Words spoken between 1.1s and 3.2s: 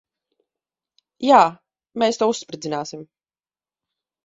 Jā. Mēs to uzspridzināsim.